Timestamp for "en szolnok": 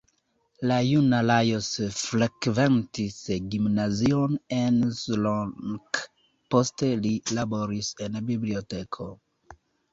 4.61-6.03